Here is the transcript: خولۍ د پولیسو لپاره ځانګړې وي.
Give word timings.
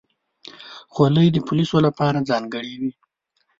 خولۍ 0.93 1.27
د 1.31 1.37
پولیسو 1.47 1.77
لپاره 1.87 2.25
ځانګړې 2.29 2.73
وي. 2.81 2.91